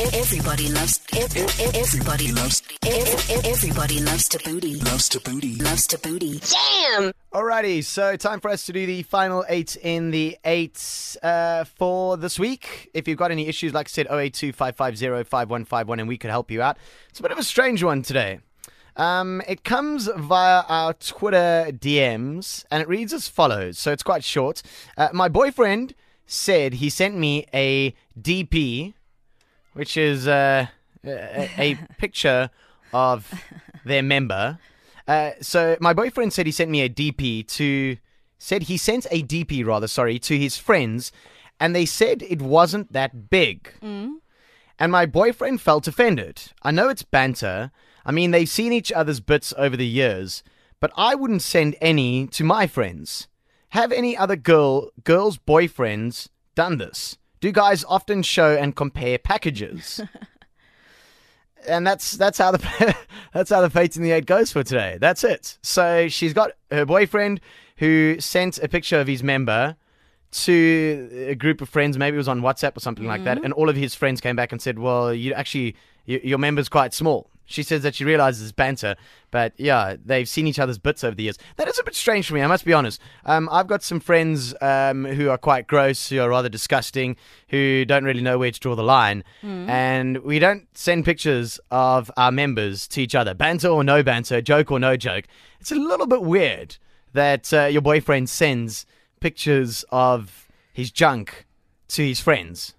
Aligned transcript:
Everybody 0.00 0.68
loves. 0.68 1.00
Everybody 1.12 2.30
loves. 2.30 2.62
Everybody 2.86 4.00
loves 4.00 4.28
to 4.28 4.38
booty. 4.44 4.76
Loves 4.76 5.08
to 5.08 5.18
booty. 5.18 5.56
Loves 5.56 5.88
to 5.88 5.98
booty. 5.98 6.38
Damn. 6.38 7.12
Alrighty, 7.34 7.82
so 7.82 8.14
time 8.14 8.38
for 8.38 8.48
us 8.48 8.64
to 8.66 8.72
do 8.72 8.86
the 8.86 9.02
final 9.02 9.44
eight 9.48 9.74
in 9.74 10.12
the 10.12 10.38
eight 10.44 11.16
uh, 11.24 11.64
for 11.64 12.16
this 12.16 12.38
week. 12.38 12.90
If 12.94 13.08
you've 13.08 13.18
got 13.18 13.32
any 13.32 13.48
issues, 13.48 13.74
like 13.74 13.88
I 13.88 13.90
said, 13.90 14.06
082 14.08 14.52
550 14.52 15.24
5151, 15.28 15.98
and 15.98 16.08
we 16.08 16.16
could 16.16 16.30
help 16.30 16.52
you 16.52 16.62
out. 16.62 16.78
It's 17.08 17.18
a 17.18 17.22
bit 17.22 17.32
of 17.32 17.38
a 17.38 17.42
strange 17.42 17.82
one 17.82 18.02
today. 18.02 18.38
Um, 18.96 19.42
it 19.48 19.64
comes 19.64 20.08
via 20.16 20.62
our 20.68 20.92
Twitter 20.92 21.72
DMs, 21.72 22.64
and 22.70 22.82
it 22.82 22.88
reads 22.88 23.12
as 23.12 23.26
follows. 23.26 23.78
So 23.78 23.90
it's 23.90 24.04
quite 24.04 24.22
short. 24.22 24.62
Uh, 24.96 25.08
my 25.12 25.28
boyfriend 25.28 25.96
said 26.24 26.74
he 26.74 26.88
sent 26.88 27.16
me 27.16 27.46
a 27.52 27.94
DP, 28.20 28.94
which 29.78 29.96
is 29.96 30.26
uh, 30.26 30.66
a, 31.04 31.50
a 31.56 31.74
picture 31.98 32.50
of 32.92 33.44
their 33.84 34.02
member. 34.02 34.58
Uh, 35.06 35.30
so 35.40 35.76
my 35.80 35.92
boyfriend 35.92 36.32
said 36.32 36.46
he 36.46 36.52
sent 36.52 36.68
me 36.68 36.82
a 36.82 36.88
DP 36.88 37.46
to 37.46 37.96
said 38.38 38.64
he 38.64 38.76
sent 38.76 39.06
a 39.12 39.22
DP 39.22 39.64
rather 39.64 39.86
sorry 39.86 40.18
to 40.18 40.36
his 40.36 40.56
friends, 40.56 41.12
and 41.60 41.76
they 41.76 41.86
said 41.86 42.22
it 42.22 42.42
wasn't 42.42 42.92
that 42.92 43.30
big. 43.30 43.72
And 44.80 44.90
my 44.90 45.06
boyfriend 45.06 45.60
felt 45.60 45.86
offended. 45.86 46.42
I 46.62 46.72
know 46.72 46.88
it's 46.88 47.04
banter. 47.04 47.70
I 48.04 48.10
mean, 48.10 48.32
they've 48.32 48.48
seen 48.48 48.72
each 48.72 48.90
other's 48.90 49.20
bits 49.20 49.54
over 49.56 49.76
the 49.76 49.86
years, 49.86 50.42
but 50.80 50.90
I 50.96 51.14
wouldn't 51.14 51.42
send 51.42 51.76
any 51.80 52.26
to 52.28 52.42
my 52.42 52.66
friends. 52.66 53.28
Have 53.70 53.92
any 53.92 54.16
other 54.16 54.36
girl 54.36 54.90
girls' 55.04 55.38
boyfriends 55.38 56.30
done 56.56 56.78
this? 56.78 57.16
Do 57.40 57.52
guys 57.52 57.84
often 57.84 58.22
show 58.22 58.56
and 58.56 58.74
compare 58.74 59.18
packages? 59.18 60.00
and 61.68 61.86
that's 61.86 62.12
that's 62.12 62.38
how 62.38 62.52
the 62.52 62.96
that's 63.32 63.50
how 63.50 63.60
the 63.60 63.70
fate 63.70 63.96
in 63.96 64.02
the 64.02 64.12
eight 64.12 64.26
goes 64.26 64.52
for 64.52 64.62
today. 64.62 64.98
That's 65.00 65.24
it. 65.24 65.58
So 65.62 66.08
she's 66.08 66.32
got 66.32 66.52
her 66.70 66.84
boyfriend 66.84 67.40
who 67.76 68.16
sent 68.20 68.58
a 68.58 68.68
picture 68.68 69.00
of 69.00 69.06
his 69.06 69.22
member 69.22 69.76
to 70.30 71.26
a 71.28 71.34
group 71.34 71.60
of 71.60 71.68
friends. 71.68 71.96
Maybe 71.96 72.16
it 72.16 72.18
was 72.18 72.28
on 72.28 72.40
WhatsApp 72.40 72.76
or 72.76 72.80
something 72.80 73.06
like 73.06 73.24
that. 73.24 73.36
Mm-hmm. 73.38 73.44
And 73.46 73.54
all 73.54 73.68
of 73.68 73.76
his 73.76 73.94
friends 73.94 74.20
came 74.20 74.36
back 74.36 74.52
and 74.52 74.60
said, 74.60 74.78
"Well, 74.78 75.14
you 75.14 75.32
actually 75.32 75.76
your 76.04 76.38
member's 76.38 76.68
quite 76.68 76.94
small." 76.94 77.30
She 77.50 77.62
says 77.62 77.82
that 77.82 77.94
she 77.94 78.04
realizes 78.04 78.42
it's 78.42 78.52
banter, 78.52 78.94
but 79.30 79.54
yeah, 79.56 79.96
they've 80.04 80.28
seen 80.28 80.46
each 80.46 80.58
other's 80.58 80.76
bits 80.76 81.02
over 81.02 81.14
the 81.14 81.22
years. 81.22 81.38
That 81.56 81.66
is 81.66 81.78
a 81.78 81.82
bit 81.82 81.94
strange 81.94 82.28
for 82.28 82.34
me, 82.34 82.42
I 82.42 82.46
must 82.46 82.66
be 82.66 82.74
honest. 82.74 83.00
Um, 83.24 83.48
I've 83.50 83.66
got 83.66 83.82
some 83.82 84.00
friends 84.00 84.54
um, 84.60 85.06
who 85.06 85.30
are 85.30 85.38
quite 85.38 85.66
gross, 85.66 86.10
who 86.10 86.20
are 86.20 86.28
rather 86.28 86.50
disgusting, 86.50 87.16
who 87.48 87.86
don't 87.86 88.04
really 88.04 88.20
know 88.20 88.36
where 88.36 88.50
to 88.50 88.60
draw 88.60 88.74
the 88.74 88.82
line. 88.82 89.24
And 89.42 90.18
we 90.18 90.38
don't 90.38 90.68
send 90.76 91.06
pictures 91.06 91.58
of 91.70 92.10
our 92.18 92.30
members 92.30 92.86
to 92.88 93.00
each 93.00 93.14
other, 93.14 93.32
banter 93.32 93.68
or 93.68 93.82
no 93.82 94.02
banter, 94.02 94.42
joke 94.42 94.70
or 94.70 94.78
no 94.78 94.98
joke. 94.98 95.24
It's 95.58 95.72
a 95.72 95.76
little 95.76 96.06
bit 96.06 96.22
weird 96.22 96.76
that 97.14 97.50
uh, 97.54 97.64
your 97.64 97.80
boyfriend 97.80 98.28
sends 98.28 98.84
pictures 99.20 99.86
of 99.90 100.48
his 100.74 100.90
junk 100.90 101.46
to 101.88 102.06
his 102.06 102.20
friends. 102.20 102.74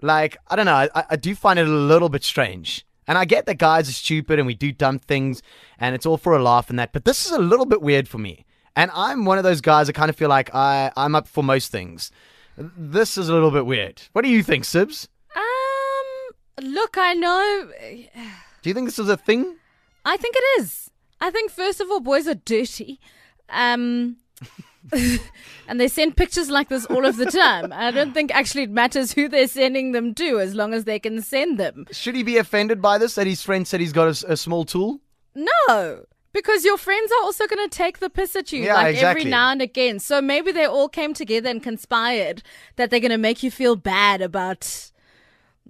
Like, 0.00 0.36
I 0.48 0.54
don't 0.54 0.66
know, 0.66 0.88
I, 0.94 1.04
I 1.10 1.16
do 1.16 1.34
find 1.34 1.58
it 1.58 1.66
a 1.66 1.70
little 1.70 2.08
bit 2.08 2.22
strange. 2.22 2.86
And 3.08 3.18
I 3.18 3.24
get 3.24 3.46
that 3.46 3.58
guys 3.58 3.88
are 3.88 3.92
stupid 3.92 4.38
and 4.38 4.46
we 4.46 4.54
do 4.54 4.72
dumb 4.72 4.98
things 4.98 5.42
and 5.78 5.94
it's 5.94 6.06
all 6.06 6.16
for 6.16 6.36
a 6.36 6.42
laugh 6.42 6.70
and 6.70 6.78
that, 6.78 6.92
but 6.92 7.04
this 7.04 7.26
is 7.26 7.32
a 7.32 7.38
little 7.38 7.66
bit 7.66 7.82
weird 7.82 8.08
for 8.08 8.18
me. 8.18 8.44
And 8.76 8.90
I'm 8.94 9.24
one 9.24 9.38
of 9.38 9.44
those 9.44 9.60
guys 9.60 9.88
that 9.88 9.94
kind 9.94 10.08
of 10.08 10.16
feel 10.16 10.28
like 10.28 10.54
I, 10.54 10.92
I'm 10.96 11.14
up 11.14 11.28
for 11.28 11.42
most 11.42 11.70
things. 11.70 12.10
This 12.56 13.18
is 13.18 13.28
a 13.28 13.32
little 13.32 13.50
bit 13.50 13.66
weird. 13.66 14.02
What 14.12 14.22
do 14.22 14.30
you 14.30 14.42
think, 14.42 14.64
Sibs? 14.64 15.08
Um, 15.34 16.64
look, 16.72 16.96
I 16.96 17.14
know. 17.14 17.70
Do 18.62 18.70
you 18.70 18.74
think 18.74 18.86
this 18.86 18.98
is 18.98 19.08
a 19.08 19.16
thing? 19.16 19.56
I 20.04 20.16
think 20.16 20.36
it 20.36 20.60
is. 20.60 20.90
I 21.20 21.30
think 21.30 21.50
first 21.50 21.80
of 21.80 21.90
all, 21.90 22.00
boys 22.00 22.26
are 22.26 22.34
dirty. 22.34 23.00
Um. 23.48 24.16
and 25.68 25.80
they 25.80 25.88
send 25.88 26.16
pictures 26.16 26.50
like 26.50 26.68
this 26.68 26.84
all 26.86 27.04
of 27.04 27.16
the 27.16 27.26
time. 27.26 27.72
I 27.72 27.90
don't 27.90 28.12
think 28.12 28.34
actually 28.34 28.64
it 28.64 28.70
matters 28.70 29.12
who 29.12 29.28
they're 29.28 29.48
sending 29.48 29.92
them 29.92 30.14
to 30.14 30.40
as 30.40 30.54
long 30.54 30.74
as 30.74 30.84
they 30.84 30.98
can 30.98 31.22
send 31.22 31.58
them. 31.58 31.86
Should 31.90 32.14
he 32.16 32.22
be 32.22 32.36
offended 32.38 32.82
by 32.82 32.98
this 32.98 33.14
that 33.14 33.26
his 33.26 33.42
friend 33.42 33.66
said 33.66 33.80
he's 33.80 33.92
got 33.92 34.08
a 34.24 34.36
small 34.36 34.64
tool? 34.64 35.00
No, 35.34 36.04
because 36.32 36.64
your 36.64 36.76
friends 36.76 37.10
are 37.12 37.24
also 37.24 37.46
going 37.46 37.68
to 37.68 37.74
take 37.74 37.98
the 37.98 38.10
piss 38.10 38.34
at 38.36 38.52
you 38.52 38.64
Yeah, 38.64 38.74
like 38.74 38.94
exactly. 38.94 39.20
every 39.22 39.30
now 39.30 39.50
and 39.52 39.62
again. 39.62 39.98
So 39.98 40.20
maybe 40.20 40.52
they 40.52 40.64
all 40.66 40.88
came 40.88 41.14
together 41.14 41.48
and 41.48 41.62
conspired 41.62 42.42
that 42.76 42.90
they're 42.90 43.00
going 43.00 43.10
to 43.10 43.18
make 43.18 43.42
you 43.42 43.50
feel 43.50 43.76
bad 43.76 44.20
about 44.20 44.90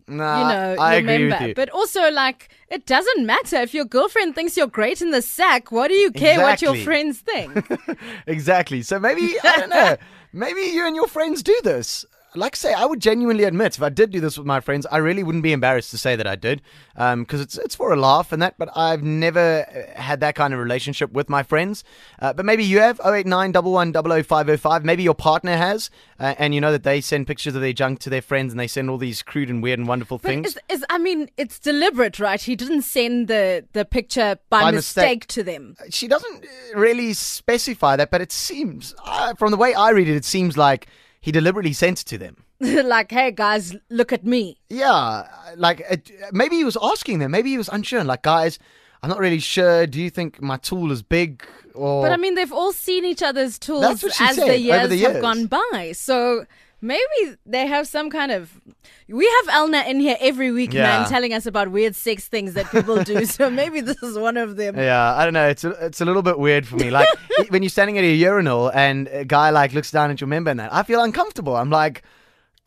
Nah, 0.08 0.42
you 0.42 0.48
know, 0.76 0.82
I 0.82 0.92
your 0.96 0.98
agree 1.00 1.18
member. 1.28 1.38
with 1.38 1.48
you. 1.48 1.54
But 1.54 1.70
also, 1.70 2.10
like, 2.10 2.48
it 2.68 2.86
doesn't 2.86 3.24
matter 3.26 3.56
if 3.56 3.74
your 3.74 3.84
girlfriend 3.84 4.34
thinks 4.34 4.56
you're 4.56 4.66
great 4.66 5.00
in 5.02 5.10
the 5.10 5.22
sack. 5.22 5.72
What 5.72 5.88
do 5.88 5.94
you 5.94 6.10
care 6.10 6.40
what 6.40 6.62
your 6.62 6.76
friends 6.76 7.20
think? 7.20 7.66
Exactly. 8.26 8.82
So 8.82 8.98
maybe 8.98 9.34
I 9.42 9.56
don't 9.56 9.70
know. 9.70 9.96
Maybe 10.32 10.62
you 10.62 10.86
and 10.86 10.96
your 10.96 11.08
friends 11.08 11.42
do 11.42 11.54
this. 11.62 12.06
Like 12.34 12.54
I 12.54 12.56
say, 12.56 12.72
I 12.72 12.86
would 12.86 13.00
genuinely 13.00 13.44
admit 13.44 13.76
if 13.76 13.82
I 13.82 13.90
did 13.90 14.10
do 14.10 14.20
this 14.20 14.38
with 14.38 14.46
my 14.46 14.60
friends, 14.60 14.86
I 14.90 14.98
really 14.98 15.22
wouldn't 15.22 15.42
be 15.42 15.52
embarrassed 15.52 15.90
to 15.90 15.98
say 15.98 16.16
that 16.16 16.26
I 16.26 16.34
did, 16.34 16.62
because 16.94 17.40
it's 17.40 17.58
it's 17.58 17.74
for 17.74 17.92
a 17.92 17.96
laugh 17.96 18.32
and 18.32 18.40
that. 18.40 18.56
But 18.58 18.70
I've 18.74 19.02
never 19.02 19.66
uh, 19.68 20.00
had 20.00 20.20
that 20.20 20.34
kind 20.34 20.54
of 20.54 20.60
relationship 20.60 21.12
with 21.12 21.28
my 21.28 21.42
friends. 21.42 21.84
Uh, 22.18 22.32
but 22.32 22.46
maybe 22.46 22.64
you 22.64 22.78
have 22.80 23.00
089 23.04 23.52
11 23.54 23.92
505. 24.24 24.84
Maybe 24.84 25.02
your 25.02 25.14
partner 25.14 25.56
has, 25.56 25.90
uh, 26.18 26.34
and 26.38 26.54
you 26.54 26.60
know 26.60 26.72
that 26.72 26.84
they 26.84 27.00
send 27.02 27.26
pictures 27.26 27.54
of 27.54 27.60
their 27.60 27.74
junk 27.74 27.98
to 28.00 28.10
their 28.10 28.22
friends, 28.22 28.52
and 28.52 28.58
they 28.58 28.66
send 28.66 28.88
all 28.88 28.98
these 28.98 29.22
crude 29.22 29.50
and 29.50 29.62
weird 29.62 29.78
and 29.78 29.86
wonderful 29.86 30.18
but 30.18 30.28
things. 30.28 30.46
is, 30.48 30.58
is, 30.70 30.84
I 30.88 30.98
mean, 30.98 31.28
it's 31.36 31.58
deliberate, 31.58 32.18
right? 32.18 32.40
He 32.40 32.56
didn't 32.56 32.82
send 32.82 33.28
the, 33.28 33.66
the 33.72 33.84
picture 33.84 34.38
by, 34.48 34.62
By 34.62 34.70
mistake. 34.70 35.02
mistake. 35.04 35.26
to 35.26 35.42
them. 35.42 35.76
she 35.90 36.08
doesn't 36.08 36.44
uh, 36.44 36.78
really 36.78 37.12
specify 37.12 37.96
that, 37.96 38.10
but 38.10 38.20
it 38.22 38.32
seems, 38.32 38.94
uh, 39.04 39.34
from 39.34 39.50
the 39.50 39.56
way 39.58 39.74
I 39.74 39.90
read 39.90 40.08
it, 40.08 40.16
it 40.16 40.24
seems 40.24 40.56
like 40.56 40.86
he 41.22 41.32
deliberately 41.32 41.72
sent 41.72 42.02
it 42.02 42.04
to 42.04 42.18
them. 42.18 42.44
like, 42.60 43.10
hey, 43.10 43.30
guys, 43.30 43.74
look 43.88 44.12
at 44.12 44.26
me. 44.26 44.58
Yeah, 44.68 45.26
like 45.56 45.80
it, 45.88 46.10
maybe 46.32 46.56
he 46.56 46.64
was 46.64 46.76
asking 46.82 47.20
them. 47.20 47.30
Maybe 47.30 47.50
he 47.50 47.56
was 47.56 47.70
unsure. 47.70 48.04
Like, 48.04 48.22
guys, 48.22 48.58
I'm 49.02 49.08
not 49.08 49.18
really 49.18 49.38
sure. 49.38 49.86
Do 49.86 50.02
you 50.02 50.10
think 50.10 50.42
my 50.42 50.58
tool 50.58 50.92
is 50.92 51.02
big 51.02 51.44
or? 51.74 52.02
But 52.02 52.12
I 52.12 52.16
mean, 52.16 52.34
they've 52.34 52.52
all 52.52 52.72
seen 52.72 53.04
each 53.04 53.22
other's 53.22 53.58
tools 53.58 53.82
That's 53.82 54.02
what 54.02 54.12
she 54.12 54.24
as 54.24 54.36
said, 54.36 54.48
the 54.48 54.58
years, 54.58 54.88
the 54.90 54.98
have 54.98 55.22
gone 55.22 55.46
by. 55.46 55.92
So 55.94 56.44
maybe 56.82 57.36
they 57.46 57.66
have 57.66 57.86
some 57.88 58.10
kind 58.10 58.30
of. 58.32 58.60
We 59.08 59.26
have 59.26 59.54
Elna 59.54 59.86
in 59.88 60.00
here 60.00 60.16
every 60.20 60.50
week, 60.52 60.72
Yeah. 60.74 60.82
man, 60.82 61.08
telling 61.08 61.32
us 61.32 61.46
about 61.46 61.70
weird 61.70 61.94
sex 61.94 62.28
things 62.28 62.54
that 62.54 62.70
people 62.70 63.02
do. 63.04 63.24
so 63.36 63.48
maybe 63.48 63.80
this 63.80 64.02
is 64.02 64.18
one 64.18 64.36
of 64.36 64.56
them. 64.56 64.76
yeah, 64.76 65.14
I 65.14 65.24
don't 65.24 65.32
know. 65.34 65.48
It's 65.48 65.64
a, 65.64 65.70
it's 65.86 66.00
a 66.00 66.04
little 66.04 66.22
bit 66.22 66.38
weird 66.38 66.66
for 66.66 66.76
me. 66.76 66.90
Like 66.90 67.08
when 67.48 67.62
you're 67.62 67.70
standing 67.70 67.96
at 67.98 68.04
a 68.04 68.12
urinal 68.12 68.68
and 68.68 69.08
a 69.08 69.24
guy 69.24 69.50
like 69.50 69.72
looks 69.72 69.90
down 69.90 70.10
at 70.10 70.20
your 70.20 70.28
member 70.28 70.50
and 70.50 70.60
that, 70.60 70.72
I 70.74 70.82
feel 70.82 71.02
uncomfortable. 71.02 71.56
I'm 71.56 71.70
like, 71.70 72.02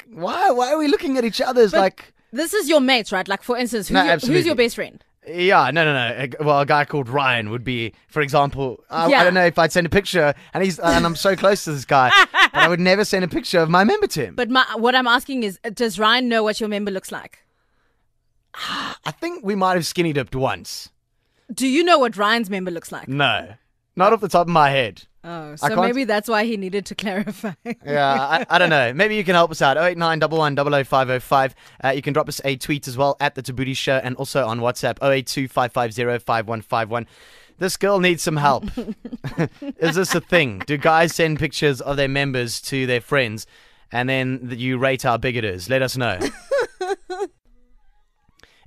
why? 0.09 0.51
Why 0.51 0.71
are 0.73 0.77
we 0.77 0.87
looking 0.87 1.17
at 1.17 1.25
each 1.25 1.41
other's 1.41 1.71
But 1.71 1.79
like. 1.81 2.13
This 2.31 2.53
is 2.53 2.67
your 2.67 2.81
mate, 2.81 3.11
right? 3.13 3.27
Like, 3.27 3.43
for 3.43 3.57
instance, 3.57 3.87
who's, 3.87 3.93
No, 3.93 4.03
your, 4.03 4.17
who's 4.19 4.45
your 4.45 4.55
best 4.55 4.75
friend? 4.75 5.03
Yeah, 5.27 5.71
no, 5.71 5.83
no, 5.85 5.93
no. 5.93 6.23
A- 6.39 6.43
Well, 6.43 6.59
a 6.61 6.65
guy 6.65 6.85
called 6.85 7.09
Ryan 7.09 7.49
would 7.49 7.63
be, 7.63 7.93
for 8.09 8.21
example. 8.21 8.83
Uh, 8.89 8.93
I, 8.93 9.07
Yeah. 9.09 9.21
I 9.21 9.23
don't 9.23 9.33
know 9.33 9.45
if 9.45 9.57
I'd 9.57 9.71
send 9.71 9.87
a 9.87 9.89
picture, 9.89 10.33
and 10.53 10.63
he's 10.63 10.79
uh, 10.79 10.83
and 10.95 11.05
I'm 11.05 11.15
so 11.15 11.35
close 11.35 11.63
to 11.65 11.71
this 11.73 11.85
guy, 11.85 12.11
but 12.31 12.53
I 12.53 12.67
would 12.67 12.79
never 12.79 13.03
send 13.05 13.23
a 13.25 13.27
picture 13.27 13.59
of 13.59 13.69
my 13.69 13.83
member 13.83 14.07
to 14.07 14.25
him. 14.27 14.35
But 14.35 14.49
my, 14.49 14.65
what 14.77 14.93
I'm 14.95 15.07
asking 15.07 15.43
is, 15.43 15.59
uh, 15.63 15.69
does 15.71 15.97
Ryan 15.97 16.29
know 16.29 16.43
what 16.43 16.59
your 16.59 16.69
member 16.69 16.91
looks 16.91 17.11
like? 17.11 17.39
I 18.53 19.11
think 19.11 19.43
we 19.43 19.55
might 19.55 19.73
have 19.75 19.85
skinny 19.85 20.13
dipped 20.13 20.35
once. 20.35 20.89
Do 21.53 21.67
you 21.67 21.83
know 21.83 21.99
what 21.99 22.15
Ryan's 22.17 22.49
member 22.49 22.71
looks 22.71 22.91
like? 22.91 23.07
No, 23.07 23.55
not 23.95 24.13
off 24.13 24.22
the 24.22 24.28
top 24.28 24.47
of 24.47 24.51
my 24.51 24.69
head. 24.69 25.03
Oh, 25.28 25.56
so 25.56 25.75
maybe 25.81 26.03
that's 26.03 26.29
why 26.29 26.44
he 26.45 26.56
needed 26.56 26.85
to 26.88 26.95
clarify. 26.95 27.53
Yeah, 27.83 28.13
I, 28.13 28.45
I 28.47 28.59
don't 28.59 28.69
know. 28.69 28.94
Maybe 28.94 29.16
you 29.16 29.23
can 29.23 29.33
help 29.33 29.50
us 29.50 29.61
out. 29.61 29.75
089 29.75 30.19
505 30.19 31.55
Uh, 31.84 31.90
you 31.90 32.02
can 32.03 32.14
drop 32.14 32.29
us 32.29 32.40
a 32.46 32.55
tweet 32.58 32.87
as 32.87 32.96
well 32.96 33.17
at 33.19 33.34
the 33.34 33.41
Thabooty 33.41 33.75
Show 33.75 33.96
and 34.03 34.16
also 34.17 34.46
on 34.46 34.59
WhatsApp 34.59 34.97
082 35.02 35.47
550 35.47 36.23
5151. 36.23 37.08
This 37.58 37.75
girl 37.75 37.99
needs 37.99 38.22
some 38.22 38.37
help. 38.37 38.66
Is 39.79 39.96
this 39.96 40.14
a 40.14 40.22
thing? 40.22 40.61
Do 40.67 40.78
guys 40.78 41.16
send 41.16 41.40
pictures 41.40 41.81
of 41.81 41.97
their 41.97 42.08
members 42.08 42.61
to 42.64 42.85
their 42.85 43.02
friends 43.02 43.47
and 43.91 44.08
then 44.08 44.49
you 44.52 44.78
rate 44.78 45.02
how 45.03 45.17
big 45.17 45.37
it 45.37 45.43
is? 45.46 45.69
Let 45.69 45.81
us 45.81 45.97
know. 45.97 46.19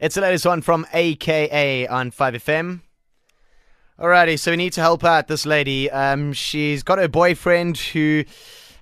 it's 0.01 0.17
the 0.17 0.23
latest 0.23 0.47
one 0.47 0.63
from 0.63 0.87
AKA 0.93 1.87
on 1.87 2.11
5FM. 2.11 2.81
Alrighty, 3.99 4.39
so 4.39 4.53
we 4.53 4.57
need 4.57 4.73
to 4.75 4.81
help 4.81 5.03
out 5.03 5.27
this 5.27 5.45
lady. 5.45 5.91
Um, 5.91 6.33
she's 6.33 6.85
got 6.85 7.01
a 7.01 7.09
boyfriend 7.09 7.77
who 7.79 8.23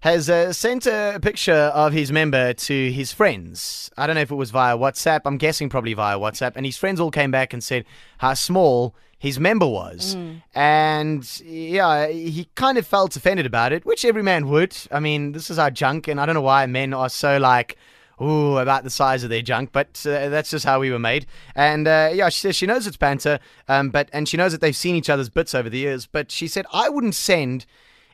has 0.03 0.29
uh, 0.29 0.53
sent 0.53 0.85
a 0.87 1.19
picture 1.23 1.55
of 1.55 1.95
his 1.95 2.13
member 2.13 2.53
to 2.53 2.93
his 2.93 3.15
friends. 3.15 3.91
I 3.97 4.07
don't 4.07 4.17
know 4.17 4.21
if 4.21 4.31
it 4.31 4.35
was 4.35 4.51
via 4.51 4.77
WhatsApp. 4.77 5.23
I'm 5.25 5.39
guessing 5.39 5.71
probably 5.71 5.95
via 5.95 6.19
WhatsApp. 6.19 6.53
And 6.55 6.67
his 6.67 6.77
friends 6.77 7.01
all 7.01 7.11
came 7.11 7.31
back 7.31 7.55
and 7.55 7.65
said 7.65 7.87
how 8.19 8.35
small 8.35 8.95
his 9.19 9.41
member 9.41 9.67
was. 9.67 10.17
And 10.55 11.41
yeah, 11.41 12.09
he 12.09 12.51
kind 12.55 12.77
of 12.77 12.87
felt 12.87 13.17
offended 13.17 13.47
about 13.47 13.73
it, 13.73 13.87
which 13.87 14.05
every 14.05 14.23
man 14.23 14.49
would. 14.49 14.77
I 14.93 15.01
mean, 15.01 15.33
this 15.33 15.49
is 15.49 15.59
our 15.59 15.71
junk, 15.71 16.09
and 16.09 16.21
I 16.21 16.27
don't 16.27 16.35
know 16.35 16.43
why 16.43 16.67
men 16.67 16.93
are 16.93 17.09
so 17.09 17.39
like, 17.39 17.79
ooh 18.21 18.59
about 18.59 18.85
the 18.85 18.91
size 18.91 19.23
of 19.25 19.31
their 19.31 19.43
junk, 19.43 19.71
but 19.73 20.03
uh, 20.07 20.29
that's 20.29 20.51
just 20.51 20.65
how 20.65 20.81
we 20.81 20.91
were 20.91 20.99
made. 20.99 21.27
And 21.55 21.87
uh, 21.87 22.11
yeah, 22.13 22.29
she 22.29 22.41
says 22.41 22.57
she 22.57 22.67
knows 22.67 22.87
it's 22.87 22.97
banter, 22.97 23.39
um, 23.69 23.91
but 23.91 24.09
and 24.13 24.29
she 24.29 24.37
knows 24.37 24.53
that 24.53 24.61
they've 24.61 24.77
seen 24.77 24.97
each 24.97 25.11
other's 25.11 25.29
bits 25.29 25.55
over 25.55 25.69
the 25.69 25.79
years. 25.79 26.07
But 26.07 26.31
she 26.31 26.49
said 26.49 26.67
I 26.73 26.89
wouldn't 26.89 27.15
send 27.15 27.67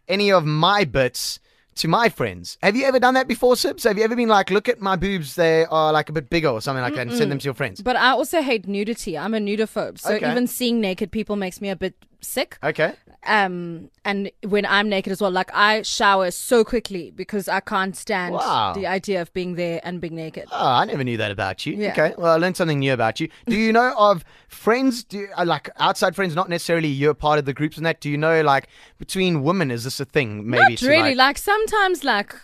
any 0.08 0.32
of 0.32 0.44
my 0.44 0.84
bits 0.84 1.38
to 1.76 1.88
my 1.88 2.08
friends. 2.08 2.58
Have 2.62 2.76
you 2.76 2.84
ever 2.84 2.98
done 3.00 3.14
that 3.14 3.26
before, 3.26 3.54
Sibs? 3.54 3.84
Have 3.84 3.96
you 3.96 4.04
ever 4.04 4.14
been 4.14 4.28
like, 4.28 4.50
look 4.50 4.68
at 4.68 4.80
my 4.80 4.94
boobs, 4.94 5.36
they 5.36 5.64
are 5.64 5.90
like 5.92 6.10
a 6.10 6.12
bit 6.12 6.28
bigger 6.28 6.48
or 6.48 6.60
something 6.60 6.82
like 6.82 6.94
that, 6.94 7.00
and 7.06 7.14
send 7.14 7.30
them 7.30 7.38
to 7.38 7.44
your 7.46 7.54
friends? 7.54 7.80
But 7.80 7.96
I 7.96 8.10
also 8.10 8.42
hate 8.42 8.68
nudity. 8.68 9.16
I'm 9.16 9.32
a 9.32 9.38
nudophobe. 9.38 9.98
So 9.98 10.14
Okay. 10.14 10.30
even 10.30 10.46
seeing 10.46 10.80
naked 10.82 11.10
people 11.10 11.36
makes 11.36 11.62
me 11.62 11.70
a 11.70 11.76
bit 11.76 11.94
sick. 12.22 12.58
Okay. 12.62 12.94
Um, 13.24 13.90
and 14.04 14.30
when 14.48 14.66
I'm 14.66 14.88
naked 14.88 15.12
as 15.12 15.20
well, 15.20 15.30
like 15.30 15.50
I 15.54 15.82
shower 15.82 16.30
so 16.30 16.64
quickly 16.64 17.10
because 17.10 17.48
I 17.48 17.60
can't 17.60 17.96
stand 17.96 18.34
Wow. 18.34 18.72
the 18.74 18.86
idea 18.86 19.20
of 19.22 19.32
being 19.32 19.54
there 19.54 19.80
and 19.84 20.00
being 20.00 20.16
naked. 20.16 20.46
Oh, 20.50 20.66
I 20.68 20.84
never 20.84 21.04
knew 21.04 21.16
that 21.18 21.30
about 21.30 21.64
you. 21.66 21.74
Yeah. 21.74 21.92
Okay, 21.92 22.14
well, 22.18 22.32
I 22.32 22.36
learned 22.36 22.56
something 22.56 22.80
new 22.80 22.92
about 22.92 23.20
you. 23.20 23.28
Do 23.46 23.56
you 23.56 23.72
know 23.72 23.94
of 23.96 24.24
friends, 24.48 25.04
do 25.04 25.18
you, 25.18 25.28
uh, 25.36 25.44
like 25.44 25.70
outside 25.78 26.16
friends, 26.16 26.34
not 26.34 26.48
necessarily 26.48 26.88
you're 26.88 27.14
part 27.14 27.38
of 27.38 27.44
the 27.44 27.52
groups 27.52 27.76
and 27.76 27.86
that? 27.86 28.00
Do 28.00 28.10
you 28.10 28.18
know, 28.18 28.40
like, 28.42 28.66
between 28.98 29.42
women, 29.42 29.70
is 29.70 29.84
this 29.84 30.00
a 30.00 30.04
thing? 30.04 30.48
Maybe 30.48 30.72
Not 30.72 30.82
really. 30.82 31.14
like- 31.14 31.32
Like 31.32 31.38
sometimes, 31.38 32.02
like 32.04 32.34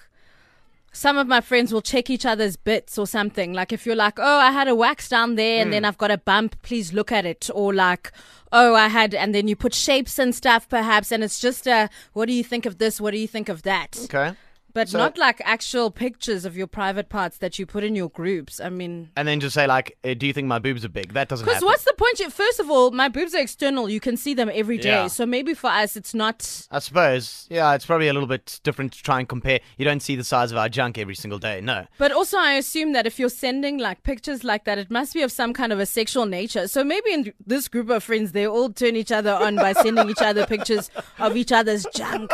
some 0.93 1.19
of 1.19 1.27
my 1.27 1.41
friends 1.41 1.73
will 1.73 1.83
check 1.83 2.11
each 2.11 2.27
other's 2.27 2.57
bits 2.57 2.99
or 2.99 3.07
something. 3.07 3.53
Like 3.53 3.73
if 3.73 3.87
you're 3.87 3.97
like, 3.97 4.19
oh, 4.19 4.39
I 4.39 4.51
had 4.51 4.69
a 4.69 4.75
wax 4.75 5.09
down 5.09 5.35
there 5.37 5.57
Hmm. 5.59 5.63
and 5.63 5.73
then 5.73 5.85
I've 5.85 5.99
got 5.99 6.11
a 6.11 6.19
bump, 6.19 6.61
please 6.63 6.93
look 6.93 7.13
at 7.13 7.25
it. 7.27 7.49
Or 7.55 7.73
like, 7.75 8.11
oh, 8.53 8.75
I 8.75 8.89
had, 8.89 9.15
and 9.15 9.35
then 9.35 9.47
you 9.49 9.57
put 9.57 9.75
shapes 9.75 10.19
and 10.19 10.35
stuff 10.35 10.69
perhaps, 10.69 11.13
and 11.13 11.23
it's 11.23 11.39
just 11.41 11.67
a, 11.67 11.89
what 12.15 12.27
do 12.27 12.33
you 12.33 12.43
think 12.45 12.67
of 12.67 12.79
this? 12.79 13.01
What 13.01 13.13
do 13.13 13.19
you 13.19 13.29
think 13.29 13.49
of 13.49 13.63
that? 13.63 13.99
Okay. 14.05 14.35
But 14.75 14.89
So- 14.89 14.99
not 14.99 15.19
like 15.19 15.41
actual 15.45 15.91
pictures 15.91 16.45
of 16.45 16.57
your 16.57 16.67
private 16.67 17.09
parts 17.09 17.39
that 17.39 17.59
you 17.59 17.67
put 17.67 17.85
in 17.85 17.95
your 17.95 18.11
groups. 18.11 18.61
I 18.61 18.69
mean. 18.69 19.11
And 19.17 19.27
then 19.27 19.41
just 19.41 19.55
say, 19.55 19.67
like, 19.67 19.97
uh, 20.05 20.15
do 20.15 20.27
you 20.27 20.33
think 20.33 20.47
my 20.47 20.59
boobs 20.59 20.85
are 20.85 20.89
big? 20.89 21.15
That 21.15 21.29
doesn't 21.29 21.45
Because 21.47 21.63
what's 21.63 21.85
the 21.85 21.95
point? 21.97 22.09
First 22.33 22.59
of 22.59 22.71
all, 22.71 22.91
my 22.91 23.09
boobs 23.09 23.35
are 23.35 23.41
external. 23.41 23.89
You 23.89 24.01
can 24.01 24.17
see 24.17 24.35
them 24.35 24.51
every 24.53 24.79
day. 24.79 24.89
Yeah. 24.91 25.07
So 25.09 25.27
maybe 25.27 25.55
for 25.55 25.69
us, 25.69 25.97
it's 25.97 26.15
not. 26.15 26.67
I 26.71 26.79
suppose, 26.79 27.47
yeah, 27.51 27.75
it's 27.75 27.87
probably 27.87 28.09
a 28.09 28.13
little 28.13 28.29
bit 28.29 28.61
different 28.63 28.93
to 28.95 29.03
try 29.03 29.19
and 29.19 29.29
compare. 29.29 29.61
You 29.77 29.85
don't 29.85 30.01
see 30.01 30.17
the 30.17 30.25
size 30.25 30.51
of 30.51 30.59
our 30.59 30.69
junk 30.69 30.99
every 30.99 31.15
single 31.15 31.39
day, 31.39 31.61
no. 31.61 31.87
But 31.99 32.13
also, 32.13 32.39
I 32.39 32.55
assume 32.55 32.93
that 32.93 33.07
if 33.07 33.19
you're 33.19 33.29
sending 33.29 33.79
like 33.79 34.03
pictures 34.03 34.43
like 34.45 34.65
that, 34.65 34.79
it 34.79 34.91
must 34.91 35.15
be 35.15 35.23
of 35.23 35.31
some 35.33 35.53
kind 35.53 35.73
of 35.73 35.79
a 35.81 35.87
sexual 35.87 36.27
nature. 36.27 36.67
So 36.69 36.83
maybe 36.83 37.13
in 37.13 37.33
this 37.47 37.69
group 37.69 37.91
of 37.91 38.03
friends, 38.03 38.33
they 38.33 38.47
all 38.47 38.71
turn 38.71 38.97
each 38.97 39.13
other 39.13 39.33
on 39.33 39.57
by 39.57 39.73
sending 39.75 40.09
each 40.11 40.23
other 40.23 40.47
pictures 40.47 40.91
of 41.19 41.37
each 41.37 41.53
other's 41.53 41.87
junk. 41.95 42.31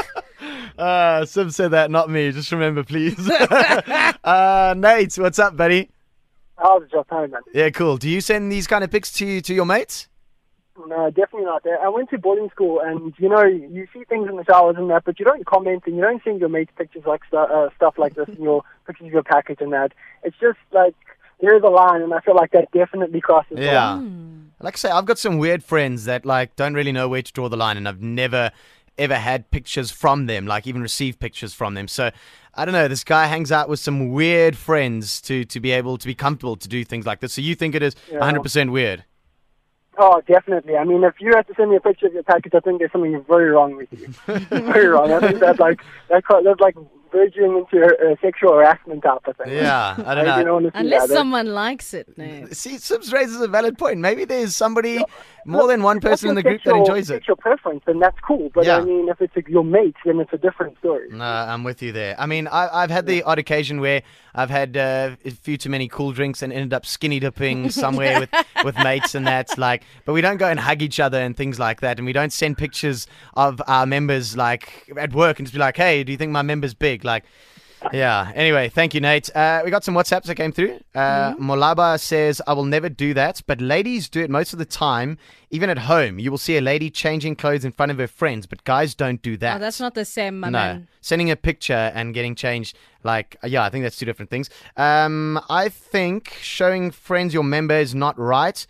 Uh, 0.79 1.25
Sim 1.25 1.51
said 1.51 1.71
that, 1.71 1.91
not 1.91 2.11
me. 2.11 2.33
Just 2.33 2.51
remember, 2.53 2.83
please. 2.83 3.29
uh, 3.31 4.75
Nate, 4.77 5.15
what's 5.17 5.39
up, 5.39 5.57
buddy? 5.57 5.91
How's 6.59 6.83
your 6.93 7.05
time, 7.05 7.31
man? 7.31 7.43
Yeah, 7.53 7.71
cool. 7.71 7.97
Do 7.97 8.09
you 8.09 8.21
send 8.21 8.51
these 8.51 8.67
kind 8.67 8.85
of 8.85 8.91
pics 8.91 9.13
to 9.15 9.41
to 9.41 9.55
your 9.55 9.67
mates? 9.67 10.09
No, 10.87 11.09
definitely 11.11 11.45
not. 11.45 11.65
I 11.67 11.89
went 11.89 12.11
to 12.11 12.19
boarding 12.19 12.51
school, 12.51 12.81
and 12.81 13.15
you 13.19 13.29
know, 13.29 13.45
you 13.45 13.87
see 13.93 14.05
things 14.05 14.29
in 14.29 14.37
the 14.37 14.45
showers 14.45 14.77
and 14.77 14.91
that, 14.91 15.05
but 15.05 15.19
you 15.21 15.25
don't 15.25 15.47
comment 15.47 15.85
and 15.87 15.95
you 15.97 16.03
don't 16.03 16.23
send 16.25 16.41
your 16.41 16.49
mates 16.49 16.73
pictures 16.77 17.05
like 17.07 17.25
stu- 17.27 17.37
uh, 17.37 17.71
stuff 17.77 17.95
like 17.97 18.15
this, 18.15 18.29
and 18.29 18.39
your 18.39 18.63
pictures 18.87 19.07
of 19.07 19.13
your 19.13 19.23
package 19.23 19.61
and 19.61 19.73
that. 19.73 19.93
It's 20.25 20.37
just 20.41 20.59
like 20.73 20.95
there's 21.41 21.63
a 21.63 21.69
line, 21.69 22.03
and 22.03 22.13
I 22.13 22.21
feel 22.21 22.35
like 22.35 22.51
that 22.53 22.71
definitely 22.73 23.21
crosses. 23.21 23.57
the 23.57 23.67
line. 23.67 24.51
Yeah. 24.59 24.65
Like 24.65 24.75
I 24.75 24.79
say, 24.79 24.91
I've 24.91 25.05
got 25.07 25.19
some 25.19 25.39
weird 25.39 25.63
friends 25.63 26.07
that 26.07 26.25
like 26.27 26.57
don't 26.57 26.75
really 26.75 26.93
know 26.93 27.09
where 27.09 27.23
to 27.23 27.33
draw 27.33 27.49
the 27.49 27.57
line, 27.57 27.77
and 27.77 27.89
I've 27.89 28.03
never 28.03 28.51
ever 28.99 29.17
had 29.17 29.51
pictures 29.51 29.91
from 29.91 30.27
them, 30.27 30.47
like 30.47 30.67
even 30.67 30.83
received 30.83 31.19
pictures 31.19 31.53
from 31.55 31.75
them. 31.75 31.89
So 31.89 32.11
I 32.55 32.65
don't 32.65 32.73
know. 32.75 32.89
This 32.89 33.05
guy 33.05 33.27
hangs 33.27 33.51
out 33.51 33.69
with 33.69 33.81
some 33.81 34.11
weird 34.13 34.57
friends 34.57 35.21
to 35.23 35.45
to 35.47 35.61
be 35.61 35.71
able 35.73 35.99
to 35.99 36.07
be 36.07 36.15
comfortable 36.15 36.57
to 36.57 36.69
do 36.69 36.85
things 36.85 37.07
like 37.07 37.21
this. 37.21 37.33
So 37.33 37.41
you 37.43 37.55
think 37.55 37.75
it 37.75 37.83
is 37.83 37.97
Yeah. 38.11 38.21
100% 38.21 38.71
weird? 38.71 39.05
Oh, 39.97 40.21
definitely. 40.27 40.77
I 40.77 40.83
mean, 40.85 41.05
if 41.05 41.15
you 41.21 41.33
have 41.37 41.47
to 41.47 41.55
send 41.55 41.71
me 41.71 41.77
a 41.77 41.81
picture 41.81 42.07
of 42.07 42.15
your 42.15 42.25
package, 42.25 42.53
I 42.55 42.61
think 42.61 42.81
there's 42.81 42.91
something 42.91 43.25
very 43.29 43.51
wrong 43.51 43.77
with 43.77 43.89
you. 43.93 44.09
very 44.51 44.87
wrong. 44.89 45.13
I 45.13 45.21
think 45.21 45.39
that 45.41 45.61
like 45.61 45.81
that 46.09 46.25
that's 46.29 46.61
like 46.61 46.75
verging 47.15 47.65
into 47.73 47.85
a, 47.85 48.13
a 48.13 48.17
sexual 48.21 48.53
harassment 48.55 49.03
type 49.03 49.27
of 49.27 49.37
thing. 49.37 49.55
Yeah, 49.55 49.95
I 50.05 50.15
don't 50.17 50.27
Like, 50.27 50.39
you 50.41 50.45
know. 50.45 50.55
wanna 50.55 50.71
see 50.73 50.79
Unless 50.79 51.09
that. 51.09 51.15
someone 51.15 51.47
likes 51.47 51.95
it. 51.95 52.09
No. 52.19 52.47
See, 52.51 52.77
Sibs 52.77 53.13
raises 53.13 53.41
a 53.41 53.49
valid 53.49 53.79
point. 53.79 53.99
Maybe 54.01 54.25
there's 54.25 54.55
somebody 54.57 55.03
more 55.47 55.67
than 55.69 55.83
one 55.83 56.01
person 56.01 56.31
in 56.31 56.35
the 56.35 56.43
your 56.43 56.53
group 56.53 56.63
that 56.65 56.75
enjoys 56.75 57.11
it. 57.11 57.15
Sexual 57.17 57.37
preference, 57.37 57.83
then 57.87 57.99
that's 58.01 58.19
cool. 58.27 58.51
But 58.55 58.65
Yeah. 58.67 58.79
I 58.79 58.81
mean, 58.85 59.09
if 59.09 59.21
it's 59.21 59.35
your 59.49 59.65
mate, 59.65 59.95
then 60.05 60.19
it's 60.21 60.33
a 60.33 60.39
different 60.39 60.77
story. 60.79 61.09
No, 61.11 61.25
I'm 61.25 61.65
with 61.65 61.83
you 61.83 61.93
there. 61.93 62.15
I 62.19 62.27
mean, 62.27 62.47
I, 62.49 62.69
I've 62.83 62.91
had 62.91 63.07
the 63.07 63.23
odd 63.23 63.39
occasion 63.39 63.81
where 63.81 64.03
I've 64.35 64.51
had 64.51 64.77
uh, 64.77 65.17
a 65.25 65.31
few 65.31 65.57
too 65.57 65.71
many 65.71 65.87
cool 65.89 66.13
drinks 66.13 66.43
and 66.43 66.53
ended 66.53 66.73
up 66.75 66.85
skinny 66.85 67.21
dipping 67.21 67.71
somewhere 67.85 68.21
with, 68.21 68.31
with 68.65 68.77
mates 68.79 69.15
and 69.15 69.27
that's 69.27 69.57
like, 69.67 69.85
but 70.05 70.13
we 70.13 70.21
don't 70.21 70.39
go 70.39 70.49
and 70.49 70.59
hug 70.59 70.83
each 70.83 70.99
other 70.99 71.19
and 71.21 71.37
things 71.37 71.59
like 71.59 71.81
that. 71.83 71.99
And 71.99 72.07
we 72.07 72.13
don't 72.13 72.33
send 72.33 72.59
pictures 72.59 73.07
of 73.35 73.61
our 73.69 73.87
members 73.87 74.37
like 74.37 74.91
at 74.99 75.13
work 75.15 75.39
and 75.39 75.47
just 75.47 75.55
be 75.55 75.61
like, 75.61 75.77
hey, 75.77 76.03
do 76.05 76.11
you 76.13 76.19
think 76.19 76.33
my 76.33 76.43
member's 76.43 76.75
big? 76.75 77.04
Like, 77.05 77.25
yeah. 77.93 78.33
Anyway, 78.35 78.71
thank 78.71 78.95
you, 78.95 79.01
Nate. 79.01 79.35
Uh, 79.37 79.63
we 79.65 79.71
got 79.71 79.85
some 79.85 79.95
WhatsApps 79.95 80.25
that 80.25 80.37
came 80.37 80.53
through. 80.53 80.81
Uh, 80.95 81.35
Molaba 81.35 82.01
says, 82.01 82.41
I 82.47 82.55
will 82.55 82.65
never 82.65 82.89
do 82.89 83.13
that, 83.15 83.43
but 83.47 83.61
ladies 83.61 84.09
do 84.09 84.23
it 84.23 84.31
most 84.31 84.53
of 84.53 84.59
the 84.59 84.65
time. 84.65 85.19
Even 85.51 85.71
at 85.71 85.79
home, 85.79 86.19
you 86.19 86.31
will 86.31 86.39
see 86.39 86.57
a 86.57 86.61
lady 86.61 86.91
changing 86.91 87.37
clothes 87.37 87.65
in 87.65 87.73
front 87.73 87.93
of 87.93 87.99
her 87.99 88.07
friends, 88.09 88.47
but 88.47 88.65
guys 88.65 88.95
don't 88.95 89.21
do 89.23 89.37
that. 89.37 89.57
Oh, 89.57 89.59
that's 89.61 89.81
not 89.81 89.95
the 89.95 90.05
same, 90.05 90.41
my 90.41 90.49
no, 90.49 90.59
man. 90.59 90.89
sending 91.01 91.31
a 91.31 91.37
picture 91.37 91.93
and 91.95 92.15
getting 92.15 92.35
changed, 92.35 92.77
like, 93.03 93.37
yeah, 93.45 93.63
I 93.63 93.71
think 93.71 93.85
that's 93.85 93.97
two 93.97 94.07
different 94.07 94.31
things. 94.31 94.51
Um, 94.77 95.41
I 95.49 95.69
think 95.69 96.39
showing 96.41 96.91
friends 96.91 97.35
your 97.35 97.45
member 97.45 97.77
is 97.77 97.95
not 97.95 98.19
right. 98.19 98.67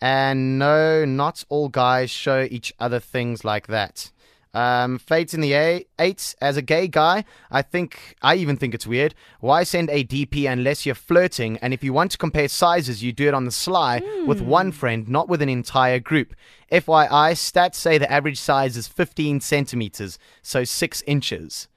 And 0.00 0.58
no, 0.58 1.04
not 1.04 1.44
all 1.48 1.68
guys 1.68 2.10
show 2.10 2.46
each 2.50 2.74
other 2.78 3.00
things 3.00 3.44
like 3.44 3.68
that. 3.68 4.10
Um, 4.54 4.98
Fates 4.98 5.34
in 5.34 5.40
the 5.40 5.52
A- 5.54 5.84
eight. 5.98 6.34
As 6.40 6.56
a 6.56 6.62
gay 6.62 6.88
guy, 6.88 7.24
I 7.50 7.60
think 7.62 8.14
I 8.22 8.36
even 8.36 8.56
think 8.56 8.74
it's 8.74 8.86
weird. 8.86 9.14
Why 9.40 9.64
send 9.64 9.90
a 9.90 10.04
DP 10.04 10.50
unless 10.50 10.86
you're 10.86 10.94
flirting? 10.94 11.58
And 11.60 11.74
if 11.74 11.82
you 11.84 11.92
want 11.92 12.12
to 12.12 12.18
compare 12.18 12.48
sizes, 12.48 13.02
you 13.02 13.12
do 13.12 13.28
it 13.28 13.34
on 13.34 13.44
the 13.44 13.50
sly 13.50 14.00
with 14.26 14.40
one 14.40 14.72
friend, 14.72 15.08
not 15.08 15.28
with 15.28 15.42
an 15.42 15.48
entire 15.48 15.98
group. 15.98 16.34
FYI, 16.72 17.32
stats 17.32 17.74
say 17.74 17.98
the 17.98 18.10
average 18.10 18.38
size 18.40 18.76
is 18.76 18.88
15 18.88 19.40
centimeters, 19.40 20.18
so 20.42 20.64
six 20.64 21.02
inches. 21.06 21.68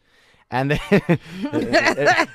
And 0.49 0.71
then 0.71 0.79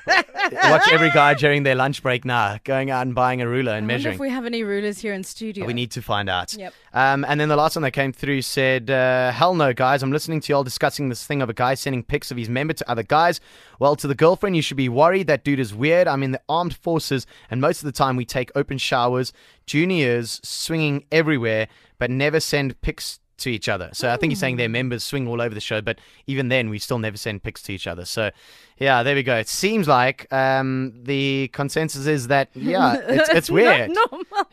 watch 0.51 0.87
every 0.91 1.09
guy 1.11 1.33
during 1.33 1.63
their 1.63 1.73
lunch 1.73 2.03
break 2.03 2.25
now, 2.25 2.59
going 2.63 2.91
out 2.91 3.07
and 3.07 3.15
buying 3.15 3.41
a 3.41 3.47
ruler 3.47 3.71
and 3.71 3.85
I 3.85 3.87
measuring. 3.87 4.13
if 4.13 4.19
we 4.19 4.29
have 4.29 4.45
any 4.45 4.63
rulers 4.63 4.99
here 4.99 5.13
in 5.13 5.23
studio. 5.23 5.65
We 5.65 5.73
need 5.73 5.89
to 5.91 6.01
find 6.01 6.29
out. 6.29 6.53
Yep. 6.53 6.73
Um, 6.93 7.25
and 7.27 7.39
then 7.39 7.49
the 7.49 7.55
last 7.55 7.75
one 7.75 7.81
that 7.83 7.91
came 7.91 8.13
through 8.13 8.43
said, 8.43 8.91
uh, 8.91 9.31
Hell 9.31 9.55
no, 9.55 9.73
guys. 9.73 10.03
I'm 10.03 10.11
listening 10.11 10.41
to 10.41 10.53
y'all 10.53 10.63
discussing 10.63 11.09
this 11.09 11.25
thing 11.25 11.41
of 11.41 11.49
a 11.49 11.53
guy 11.53 11.73
sending 11.73 12.03
pics 12.03 12.29
of 12.29 12.37
his 12.37 12.49
member 12.49 12.73
to 12.73 12.89
other 12.89 13.03
guys. 13.03 13.39
Well, 13.79 13.95
to 13.95 14.07
the 14.07 14.15
girlfriend, 14.15 14.55
you 14.55 14.61
should 14.61 14.77
be 14.77 14.89
worried. 14.89 15.25
That 15.27 15.43
dude 15.43 15.59
is 15.59 15.73
weird. 15.73 16.07
I'm 16.07 16.21
in 16.21 16.31
the 16.33 16.41
armed 16.47 16.75
forces, 16.75 17.25
and 17.49 17.61
most 17.61 17.81
of 17.81 17.85
the 17.85 17.91
time 17.91 18.15
we 18.15 18.25
take 18.25 18.51
open 18.55 18.77
showers, 18.77 19.33
juniors 19.65 20.39
swinging 20.43 21.05
everywhere, 21.11 21.67
but 21.97 22.11
never 22.11 22.39
send 22.39 22.79
pics 22.81 23.19
to 23.37 23.49
each 23.49 23.67
other. 23.67 23.89
So 23.93 24.11
I 24.11 24.17
think 24.17 24.31
he's 24.31 24.39
saying 24.39 24.57
their 24.57 24.69
members 24.69 25.03
swing 25.03 25.27
all 25.27 25.41
over 25.41 25.53
the 25.53 25.61
show, 25.61 25.81
but 25.81 25.99
even 26.27 26.49
then, 26.49 26.69
we 26.69 26.79
still 26.79 26.99
never 26.99 27.17
send 27.17 27.43
pics 27.43 27.61
to 27.63 27.73
each 27.73 27.87
other. 27.87 28.05
So, 28.05 28.31
yeah, 28.77 29.03
there 29.03 29.15
we 29.15 29.23
go. 29.23 29.35
It 29.35 29.47
seems 29.47 29.87
like 29.87 30.31
um, 30.31 30.93
the 31.03 31.49
consensus 31.49 32.05
is 32.05 32.27
that, 32.27 32.49
yeah, 32.53 32.97
it's, 33.07 33.29
it's 33.29 33.49
weird. 33.49 33.91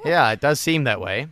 Yeah, 0.04 0.32
it 0.32 0.40
does 0.40 0.60
seem 0.60 0.84
that 0.84 1.00
way. 1.00 1.28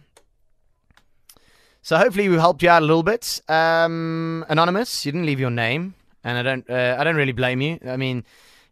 So 1.82 1.96
hopefully 1.96 2.28
we 2.28 2.36
helped 2.36 2.62
you 2.62 2.68
out 2.68 2.82
a 2.82 2.84
little 2.84 3.02
bit. 3.02 3.40
Um, 3.48 4.44
anonymous, 4.48 5.06
you 5.06 5.12
didn't 5.12 5.26
leave 5.26 5.40
your 5.40 5.50
name, 5.50 5.94
and 6.22 6.36
I 6.36 6.42
don't, 6.42 6.68
uh, 6.68 6.96
I 6.98 7.04
don't 7.04 7.16
really 7.16 7.32
blame 7.32 7.62
you. 7.62 7.78
I 7.88 7.96
mean, 7.96 8.24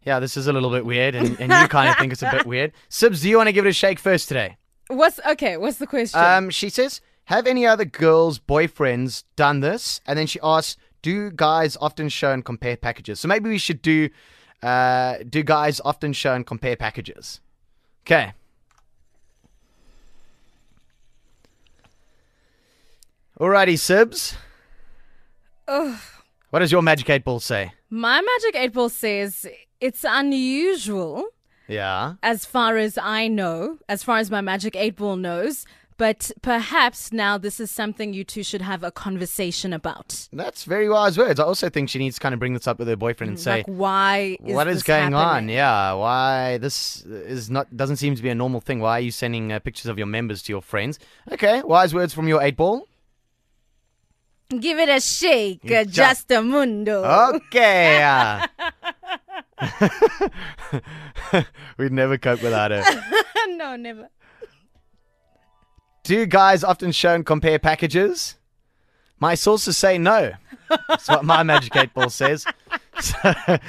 yeah, 0.03 0.19
this 0.19 0.37
is 0.37 0.47
a 0.47 0.53
little 0.53 0.69
bit 0.69 0.85
weird, 0.85 1.15
and, 1.15 1.39
and 1.39 1.51
you 1.51 1.67
kind 1.67 1.89
of 1.89 1.97
think 1.97 2.13
it's 2.13 2.21
a 2.21 2.29
bit 2.31 2.45
weird. 2.45 2.73
Sibs, 2.89 3.21
do 3.21 3.29
you 3.29 3.37
want 3.37 3.47
to 3.47 3.53
give 3.53 3.65
it 3.65 3.69
a 3.69 3.73
shake 3.73 3.97
first 3.97 4.27
today? 4.27 4.57
What's 4.87 5.19
okay? 5.27 5.57
What's 5.57 5.79
the 5.79 5.87
question? 5.87 6.19
Um, 6.19 6.49
she 6.49 6.69
says, 6.69 7.01
have 7.27 7.47
any 7.47 7.65
other 7.65 7.85
girls' 7.85 8.39
boyfriends 8.39 9.23
done 9.35 9.61
this? 9.61 10.01
And 10.05 10.17
then 10.19 10.27
she 10.27 10.39
asks, 10.43 10.75
do 11.01 11.29
guys 11.31 11.77
often 11.79 12.09
show 12.09 12.31
and 12.33 12.43
compare 12.43 12.75
packages? 12.75 13.19
So 13.19 13.27
maybe 13.27 13.49
we 13.49 13.57
should 13.57 13.81
do, 13.81 14.09
uh, 14.61 15.17
do 15.29 15.43
guys 15.43 15.79
often 15.85 16.11
show 16.13 16.33
and 16.33 16.45
compare 16.45 16.75
packages? 16.75 17.39
Okay. 18.05 18.33
Alrighty, 23.39 23.73
Sibs. 23.77 24.35
Ugh. 25.67 25.99
What 26.49 26.59
does 26.59 26.71
your 26.71 26.81
Magic 26.81 27.09
8 27.09 27.23
Ball 27.23 27.39
say? 27.39 27.71
My 27.89 28.19
magic 28.21 28.55
eight 28.61 28.73
ball 28.73 28.89
says 28.89 29.45
it's 29.79 30.03
unusual 30.05 31.25
Yeah. 31.69 32.15
as 32.21 32.45
far 32.45 32.75
as 32.75 32.97
I 33.01 33.29
know, 33.29 33.77
as 33.87 34.03
far 34.03 34.17
as 34.17 34.29
my 34.29 34.41
magic 34.41 34.75
eight 34.75 34.97
ball 34.97 35.15
knows. 35.15 35.65
But 35.97 36.31
perhaps 36.41 37.11
now 37.11 37.37
this 37.37 37.59
is 37.59 37.71
something 37.71 38.13
you 38.13 38.23
two 38.23 38.43
should 38.43 38.61
have 38.61 38.83
a 38.83 38.91
conversation 38.91 39.73
about. 39.73 40.27
That's 40.31 40.63
very 40.63 40.89
wise 40.89 41.17
words. 41.17 41.39
I 41.39 41.43
also 41.43 41.69
think 41.69 41.89
she 41.89 41.99
needs 41.99 42.15
to 42.15 42.21
kind 42.21 42.33
of 42.33 42.39
bring 42.39 42.53
this 42.53 42.67
up 42.67 42.79
with 42.79 42.87
her 42.87 42.95
boyfriend 42.95 43.31
and 43.31 43.39
say, 43.39 43.57
like, 43.57 43.65
why 43.65 44.37
is 44.43 44.55
"What 44.55 44.67
is 44.67 44.83
going 44.83 45.13
on? 45.13 45.49
Yeah, 45.49 45.93
why 45.93 46.57
this 46.57 47.03
is 47.05 47.49
not 47.49 47.75
doesn't 47.75 47.97
seem 47.97 48.15
to 48.15 48.23
be 48.23 48.29
a 48.29 48.35
normal 48.35 48.61
thing. 48.61 48.79
Why 48.79 48.97
are 48.97 49.01
you 49.01 49.11
sending 49.11 49.51
uh, 49.51 49.59
pictures 49.59 49.87
of 49.87 49.97
your 49.97 50.07
members 50.07 50.43
to 50.43 50.53
your 50.53 50.61
friends?" 50.61 50.99
Okay, 51.31 51.61
wise 51.63 51.93
words 51.93 52.13
from 52.13 52.27
your 52.27 52.41
eight 52.41 52.57
ball. 52.57 52.87
Give 54.49 54.79
it 54.79 54.87
a 54.87 55.01
shake, 55.01 55.69
uh, 55.69 55.83
just 55.83 56.31
a 56.31 56.41
mundo. 56.41 57.03
Okay. 57.35 58.01
uh. 58.01 58.47
We'd 61.77 61.91
never 61.91 62.17
cope 62.17 62.41
without 62.41 62.71
her. 62.71 62.81
no, 63.49 63.75
never. 63.75 64.09
Do 66.07 66.25
guys 66.25 66.63
often 66.63 66.93
show 66.93 67.13
and 67.15 67.25
compare 67.25 67.59
packages? 67.59 68.35
My 69.19 69.35
sources 69.35 69.75
say 69.75 69.97
no. 69.97 70.31
That's 70.87 71.09
what 71.09 71.25
my 71.25 71.43
Magic 71.43 71.75
8 71.75 71.93
Ball 71.93 72.09
says. 72.09 72.45
So, 72.99 73.59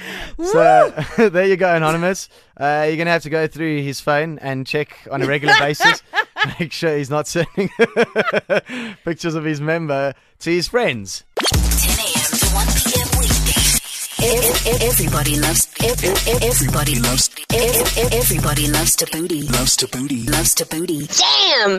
so 0.43 1.29
there 1.29 1.45
you 1.45 1.57
go, 1.59 1.75
Anonymous. 1.75 2.31
Uh, 2.57 2.85
you're 2.87 2.97
going 2.97 3.05
to 3.05 3.11
have 3.13 3.25
to 3.25 3.29
go 3.31 3.47
through 3.47 3.83
his 3.83 4.01
phone 4.01 4.39
and 4.39 4.67
check 4.67 5.07
on 5.11 5.21
a 5.21 5.27
regular 5.27 5.53
basis. 5.59 6.03
Make 6.59 6.73
sure 6.73 6.97
he's 6.97 7.11
not 7.11 7.27
sending 7.27 7.69
pictures 9.05 9.35
of 9.35 9.45
his 9.45 9.61
member 9.61 10.15
to 10.39 10.51
his 10.51 10.69
friends. 10.69 11.25
10 11.45 11.99
a.m. 11.99 12.39
to 12.39 12.47
1 12.55 12.67
p.m. 12.87 13.09
weekdays. 13.21 13.79
Ev- 14.21 14.67
ev- 14.67 14.83
Everybody 14.89 15.39
loves. 15.39 15.69
ev- 15.85 16.03
ev- 16.03 16.43
Everybody 16.43 16.99
loves. 16.99 17.29
ev- 17.53 17.99
ev- 17.99 18.13
Everybody 18.15 18.67
loves 18.69 18.97
to 18.97 19.07
booty. 19.13 19.43
Loves 19.43 19.77
to 19.77 19.87
booty. 19.89 20.23
Loves 20.25 20.55
to 20.55 20.65
booty. 20.65 21.07
Damn. 21.07 21.77